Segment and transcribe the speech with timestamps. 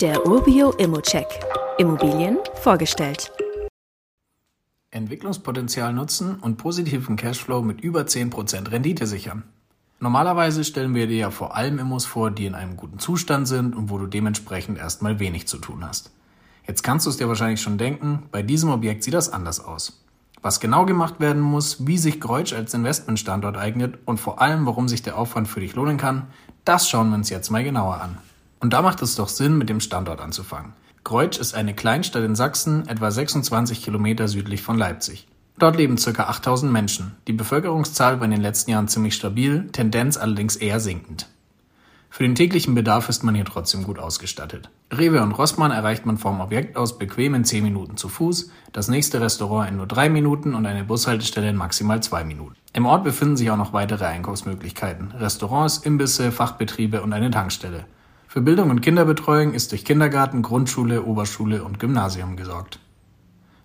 [0.00, 1.26] Der Urbio Immocheck.
[1.76, 3.32] Immobilien vorgestellt.
[4.92, 9.42] Entwicklungspotenzial nutzen und positiven Cashflow mit über 10% Rendite sichern.
[9.98, 13.74] Normalerweise stellen wir dir ja vor allem Immos vor, die in einem guten Zustand sind
[13.74, 16.12] und wo du dementsprechend erstmal wenig zu tun hast.
[16.68, 20.04] Jetzt kannst du es dir wahrscheinlich schon denken, bei diesem Objekt sieht das anders aus.
[20.42, 24.86] Was genau gemacht werden muss, wie sich Greutsch als Investmentstandort eignet und vor allem, warum
[24.86, 26.28] sich der Aufwand für dich lohnen kann,
[26.64, 28.18] das schauen wir uns jetzt mal genauer an.
[28.60, 30.72] Und da macht es doch Sinn, mit dem Standort anzufangen.
[31.04, 35.26] Greutsch ist eine Kleinstadt in Sachsen, etwa 26 Kilometer südlich von Leipzig.
[35.58, 36.24] Dort leben ca.
[36.24, 37.16] 8000 Menschen.
[37.26, 41.26] Die Bevölkerungszahl war in den letzten Jahren ziemlich stabil, Tendenz allerdings eher sinkend.
[42.10, 44.70] Für den täglichen Bedarf ist man hier trotzdem gut ausgestattet.
[44.92, 48.88] Rewe und Rossmann erreicht man vom Objekt aus bequem in 10 Minuten zu Fuß, das
[48.88, 52.56] nächste Restaurant in nur 3 Minuten und eine Bushaltestelle in maximal 2 Minuten.
[52.72, 57.84] Im Ort befinden sich auch noch weitere Einkaufsmöglichkeiten, Restaurants, Imbisse, Fachbetriebe und eine Tankstelle.
[58.30, 62.78] Für Bildung und Kinderbetreuung ist durch Kindergarten, Grundschule, Oberschule und Gymnasium gesorgt.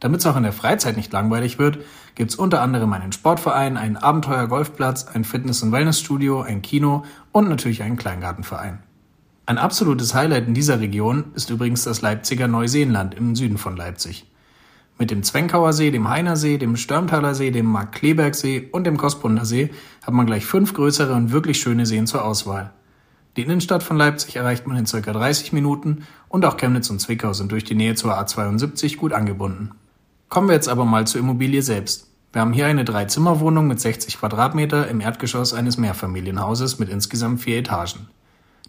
[0.00, 1.78] Damit es auch in der Freizeit nicht langweilig wird,
[2.16, 7.84] gibt's unter anderem einen Sportverein, einen Abenteuer-Golfplatz, ein Fitness- und Wellnessstudio, ein Kino und natürlich
[7.84, 8.80] einen Kleingartenverein.
[9.46, 14.28] Ein absolutes Highlight in dieser Region ist übrigens das Leipziger Neuseenland im Süden von Leipzig.
[14.98, 19.70] Mit dem Zwenkauer See, dem Heinersee, dem Störmtaler See, dem Mark-Kleberg-See und dem Kospunder See
[20.02, 22.72] hat man gleich fünf größere und wirklich schöne Seen zur Auswahl.
[23.38, 27.32] Die Innenstadt von Leipzig erreicht man in circa 30 Minuten und auch Chemnitz und Zwickau
[27.34, 29.70] sind durch die Nähe zur A72 gut angebunden.
[30.28, 32.08] Kommen wir jetzt aber mal zur Immobilie selbst.
[32.32, 37.58] Wir haben hier eine Dreizimmerwohnung mit 60 Quadratmeter im Erdgeschoss eines Mehrfamilienhauses mit insgesamt vier
[37.58, 38.08] Etagen.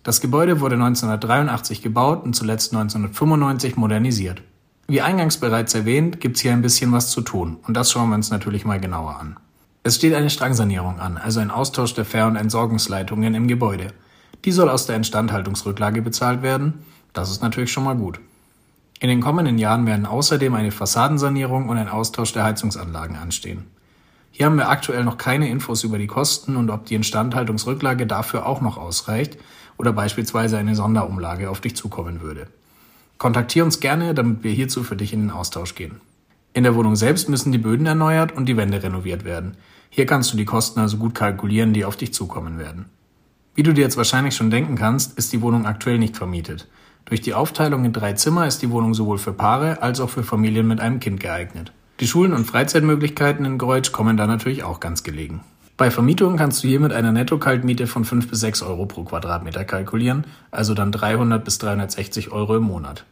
[0.04, 4.44] Das Gebäude wurde 1983 gebaut und zuletzt 1995 modernisiert.
[4.86, 8.16] Wie eingangs bereits erwähnt, gibt's hier ein bisschen was zu tun und das schauen wir
[8.16, 9.38] uns natürlich mal genauer an.
[9.82, 13.94] Es steht eine Strangsanierung an, also ein Austausch der Fähr- und Entsorgungsleitungen im Gebäude.
[14.46, 16.86] Die soll aus der Instandhaltungsrücklage bezahlt werden.
[17.14, 18.20] Das ist natürlich schon mal gut.
[19.00, 23.66] In den kommenden Jahren werden außerdem eine Fassadensanierung und ein Austausch der Heizungsanlagen anstehen.
[24.32, 28.46] Hier haben wir aktuell noch keine Infos über die Kosten und ob die Instandhaltungsrücklage dafür
[28.46, 29.38] auch noch ausreicht
[29.78, 32.48] oder beispielsweise eine Sonderumlage auf dich zukommen würde.
[33.18, 36.00] Kontaktier uns gerne, damit wir hierzu für dich in den Austausch gehen.
[36.54, 39.58] In der Wohnung selbst müssen die Böden erneuert und die Wände renoviert werden.
[39.90, 42.86] Hier kannst du die Kosten also gut kalkulieren, die auf dich zukommen werden.
[43.60, 46.70] Wie du dir jetzt wahrscheinlich schon denken kannst, ist die Wohnung aktuell nicht vermietet.
[47.04, 50.24] Durch die Aufteilung in drei Zimmer ist die Wohnung sowohl für Paare als auch für
[50.24, 51.74] Familien mit einem Kind geeignet.
[52.00, 55.42] Die Schulen und Freizeitmöglichkeiten in Greutsch kommen da natürlich auch ganz gelegen.
[55.76, 59.66] Bei Vermietung kannst du hier mit einer Netto-Kaltmiete von 5 bis 6 Euro pro Quadratmeter
[59.66, 63.04] kalkulieren, also dann 300 bis 360 Euro im Monat.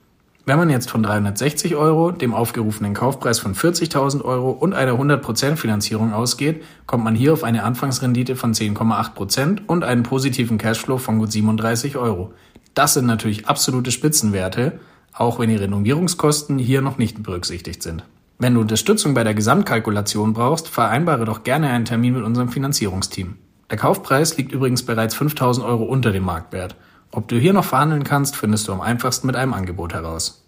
[0.47, 5.57] Wenn man jetzt von 360 Euro, dem aufgerufenen Kaufpreis von 40.000 Euro und einer 100%
[5.57, 11.19] Finanzierung ausgeht, kommt man hier auf eine Anfangsrendite von 10,8% und einen positiven Cashflow von
[11.19, 12.31] gut 37 Euro.
[12.75, 14.79] Das sind natürlich absolute Spitzenwerte,
[15.11, 18.05] auch wenn die Renovierungskosten hier noch nicht berücksichtigt sind.
[18.39, 23.35] Wenn du Unterstützung bei der Gesamtkalkulation brauchst, vereinbare doch gerne einen Termin mit unserem Finanzierungsteam.
[23.69, 26.77] Der Kaufpreis liegt übrigens bereits 5000 Euro unter dem Marktwert.
[27.11, 30.43] Ob du hier noch verhandeln kannst, findest du am einfachsten mit einem Angebot heraus.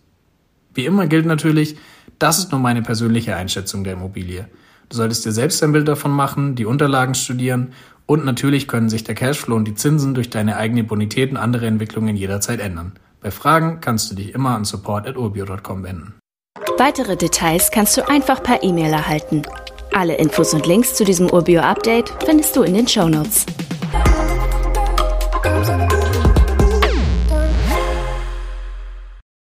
[0.74, 1.78] Wie immer gilt natürlich,
[2.20, 4.48] das ist nur meine persönliche Einschätzung der Immobilie.
[4.90, 7.74] Du solltest dir selbst ein Bild davon machen, die Unterlagen studieren
[8.06, 11.68] und natürlich können sich der Cashflow und die Zinsen durch deine eigene Bonität und andere
[11.68, 12.94] Entwicklungen jederzeit ändern.
[13.22, 16.16] Bei Fragen kannst du dich immer an support.urbio.com wenden.
[16.78, 19.44] Weitere Details kannst du einfach per E-Mail erhalten.
[19.94, 23.46] Alle Infos und Links zu diesem Urbio-Update findest du in den Show Notes.